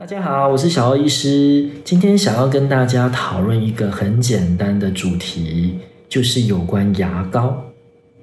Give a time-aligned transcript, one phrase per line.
[0.00, 1.68] 大家好，我是小欧医师。
[1.84, 5.78] 今天想要跟大家讨论一个很简单的主题，
[6.08, 7.62] 就是有关牙膏。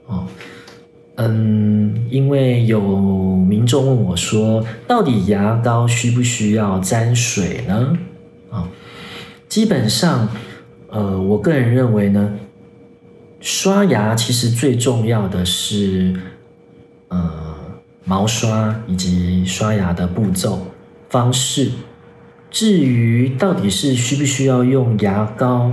[0.07, 0.25] 哦，
[1.17, 7.95] 嗯，因为有民众问我说，到底牙膏需不需要沾水呢？
[8.49, 8.67] 啊，
[9.47, 10.27] 基本上，
[10.89, 12.39] 呃，我个人认为呢，
[13.39, 16.19] 刷牙其实最重要的是，
[17.09, 17.55] 呃，
[18.03, 20.65] 毛刷以及刷牙的步骤。
[21.09, 21.71] 方式，
[22.49, 25.71] 至于到底是需不需要用牙膏，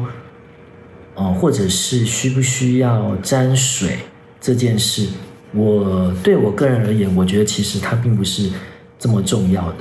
[1.15, 3.99] 哦，或者是需不需要沾水
[4.41, 5.09] 这件事，
[5.53, 8.51] 我对我个人而言，我觉得其实它并不是
[8.99, 9.79] 这么重要的，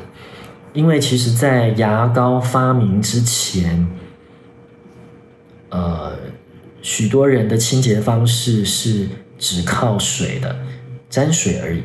[0.73, 3.87] 因为其实在牙膏发明之前，
[5.69, 6.17] 呃，
[6.81, 10.55] 许多人的清洁方式是只靠水的，
[11.09, 11.81] 沾水而已，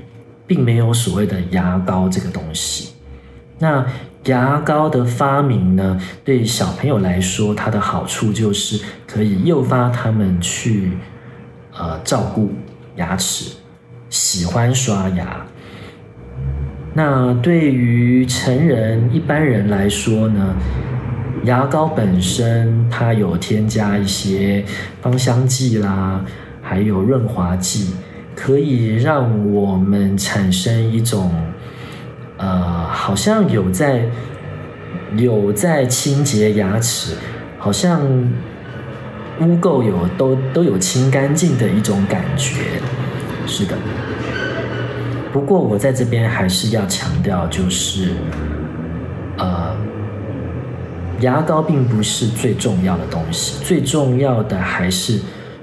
[0.46, 2.90] 并没有所谓的牙膏这个东西。
[3.60, 3.84] 那
[4.24, 10.92] 牙膏的发明呢，对小朋友来说，它的好处就是可以诱发他们去
[11.76, 12.52] 呃照顾
[12.96, 13.56] 牙齿，
[14.10, 15.44] 喜欢刷牙。
[16.94, 20.54] 那对于成人一般人来说呢，
[21.44, 24.64] 牙膏本身它有添加一些
[25.00, 26.24] 芳香剂啦，
[26.62, 27.94] 还有润滑剂，
[28.36, 31.32] 可以让我们产生一种。
[32.38, 34.08] 呃，好像有在
[35.16, 37.16] 有在清洁牙齿，
[37.58, 38.00] 好像
[39.40, 42.80] 污垢有都都有清干净的一种感觉，
[43.44, 43.76] 是的。
[45.32, 48.12] 不过我在这边还是要强调，就是
[49.36, 49.76] 呃，
[51.20, 55.18] 牙膏并不是最重要的东西，最重要的还是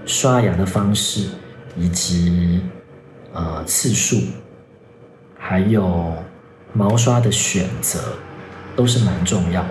[0.05, 1.27] 刷牙的方式
[1.77, 2.61] 以及
[3.33, 4.17] 呃次数，
[5.37, 6.13] 还有。
[6.75, 7.99] 毛刷的选择
[8.75, 9.69] 都是蛮重要的。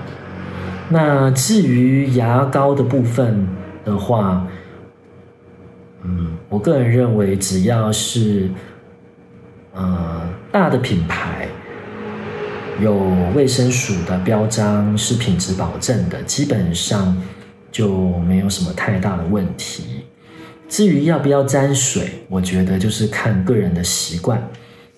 [0.88, 3.46] 那至于牙膏的部分
[3.84, 4.46] 的话，
[6.02, 8.50] 嗯，我个人认为，只要是
[9.74, 11.46] 呃大的品牌
[12.80, 12.94] 有
[13.34, 17.16] 卫生署的标章，是品质保证的，基本上
[17.70, 20.04] 就没有什么太大的问题。
[20.68, 24.42] 至于要不要沾水，我觉得就是看个人的习惯。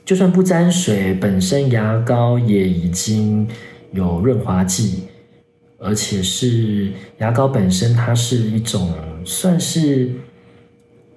[0.07, 3.47] 就算不沾水，本身牙膏也已经
[3.91, 5.03] 有润滑剂，
[5.79, 8.95] 而且是牙膏本身，它是一种
[9.25, 10.13] 算是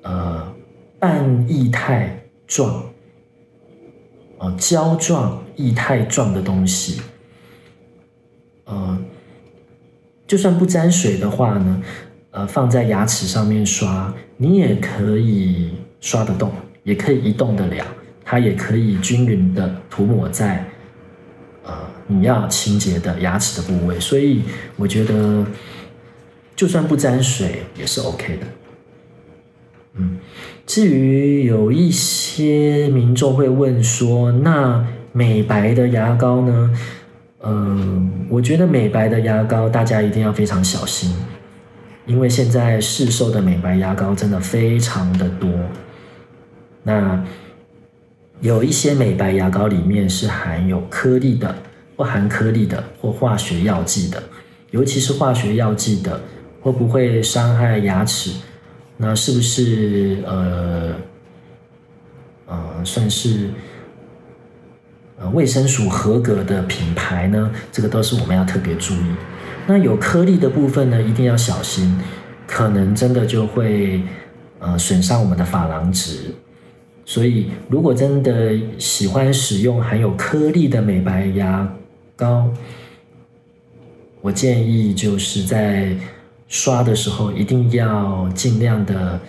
[0.02, 0.52] 呃
[0.98, 2.84] 半液态状，
[4.40, 7.00] 哦胶状液态状的东西。
[8.66, 9.00] 呃，
[10.26, 11.84] 就算不沾水的话呢，
[12.32, 16.52] 呃放在牙齿上面刷，你也可以刷得动，
[16.82, 17.86] 也可以移动得了。
[18.32, 20.64] 它也可以均匀的涂抹在，
[21.66, 21.74] 呃，
[22.06, 24.44] 你要清洁的牙齿的部位，所以
[24.76, 25.44] 我觉得，
[26.56, 28.46] 就算不沾水也是 OK 的。
[29.96, 30.20] 嗯，
[30.68, 36.72] 至于有一些民众会问说，那美白的牙膏呢？
[37.42, 41.16] 嗯，我觉得美白的牙膏大家一定要非常小心，
[42.06, 45.50] 因为现在市售的美白牙膏真的非常的多。
[46.84, 47.24] 那
[48.42, 51.54] 有一些美白牙膏里面是含有颗粒的，
[51.98, 54.24] 或含颗粒的，或化学药剂的，
[54.72, 56.22] 尤其是化学药剂的，
[56.62, 58.32] 会不会伤害牙齿？
[58.96, 60.96] 那是不是呃
[62.48, 63.50] 呃算是
[65.18, 67.52] 呃卫生署合格的品牌呢？
[67.72, 69.16] 这个都是我们要特别注意。
[69.68, 72.00] 那有颗粒的部分呢，一定要小心，
[72.48, 74.02] 可能真的就会
[74.60, 76.34] 呃损伤我们的珐琅质。
[77.10, 81.68] 所以，如果真的喜欢使用含有颗粒的美白牙
[82.16, 82.48] 膏，
[84.22, 85.98] 我建议就是在
[86.48, 89.20] 刷的时候一定要尽量的，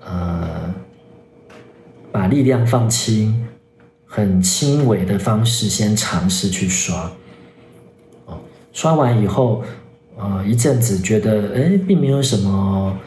[0.00, 0.74] 呃，
[2.10, 3.48] 把力量放轻，
[4.06, 7.12] 很轻微的方式先尝试去刷。
[8.24, 8.40] 哦，
[8.72, 9.62] 刷完以后，
[10.16, 12.98] 呃，一阵子觉得哎，并没有什么。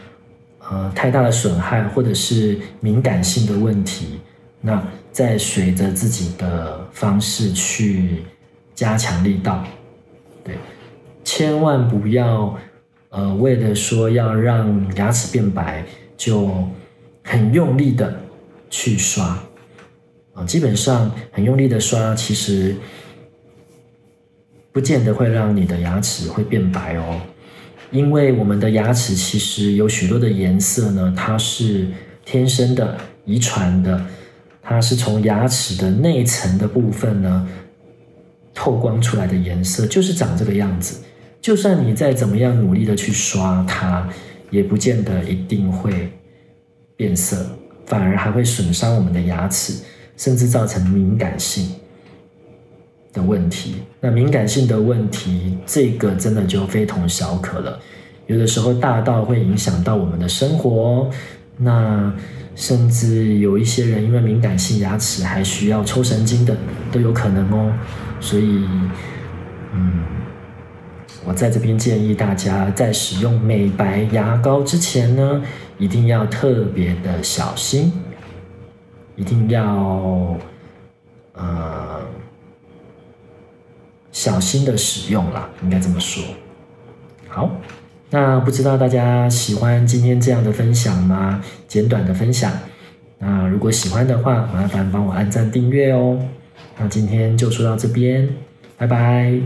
[0.70, 4.20] 呃，太大的损害或者是敏感性的问题，
[4.60, 8.24] 那再随着自己的方式去
[8.76, 9.64] 加强力道，
[10.44, 10.56] 对，
[11.24, 12.54] 千万不要
[13.10, 15.86] 呃为了说要让牙齿变白，
[16.18, 16.52] 就
[17.24, 18.20] 很用力的
[18.70, 19.42] 去刷
[20.34, 22.76] 啊，基本上很用力的刷，其实
[24.74, 27.22] 不见得会让你的牙齿会变白哦。
[27.92, 31.88] 因为我们的牙齿其实有许多的颜色呢，它是
[32.26, 34.06] 天生的、遗传的，
[34.62, 37.48] 它是从牙齿的内层的部分呢
[38.54, 41.00] 透光出来的颜色就是长这个样子。
[41.40, 44.10] 就算你再怎么样努力的去刷它，
[44.50, 46.12] 也不见得一定会
[46.98, 47.46] 变色，
[47.86, 49.74] 反而还会损伤我们的牙齿，
[50.18, 51.70] 甚至造成敏感性
[53.18, 53.78] 的问题。
[54.00, 57.80] 那敏感性的问题，这个真的就非同小可了。
[58.28, 61.10] 有的时候大到会影响到我们的生活，
[61.58, 62.14] 那
[62.56, 66.56] 甚至有一些人因为敏感性牙齿还需要抽神经的
[66.92, 67.74] 都有可能哦。
[68.20, 68.66] 所以，
[69.74, 70.04] 嗯，
[71.26, 75.42] 我在这边建议大家在使用美白牙膏之前呢，
[75.78, 77.94] 一定要特别的小心，
[79.16, 80.36] 一定要
[81.34, 82.02] 呃
[84.18, 86.24] 小心的使用啦，应该这么说。
[87.28, 87.52] 好。
[88.10, 91.44] 那不知道大家喜欢今天这样的分享吗？
[91.68, 92.52] 简短的分享。
[93.20, 96.18] 那如果喜欢的话，麻烦帮我按赞订阅哦。
[96.80, 98.28] 那今天就说到这边，
[98.76, 99.40] 拜拜。